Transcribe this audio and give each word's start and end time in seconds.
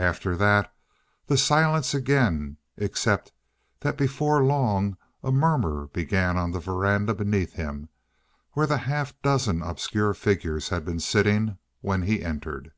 After 0.00 0.36
that 0.38 0.74
the 1.28 1.38
silence 1.38 1.94
again, 1.94 2.56
except 2.76 3.30
that 3.78 3.96
before 3.96 4.42
long 4.42 4.96
a 5.22 5.30
murmur 5.30 5.86
began 5.92 6.36
on 6.36 6.50
the 6.50 6.58
veranda 6.58 7.14
beneath 7.14 7.52
him 7.52 7.88
where 8.54 8.66
the 8.66 8.78
half 8.78 9.14
dozen 9.22 9.62
obscure 9.62 10.14
figures 10.14 10.70
had 10.70 10.84
been 10.84 10.98
sitting 10.98 11.58
when 11.80 12.02
he 12.02 12.24
entered. 12.24 12.72